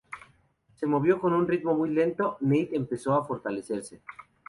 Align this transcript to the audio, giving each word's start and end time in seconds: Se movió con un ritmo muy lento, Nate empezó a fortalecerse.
Se 0.77 0.87
movió 0.87 1.19
con 1.19 1.31
un 1.31 1.47
ritmo 1.47 1.75
muy 1.75 1.91
lento, 1.91 2.37
Nate 2.41 2.75
empezó 2.75 3.13
a 3.13 3.23
fortalecerse. 3.23 4.01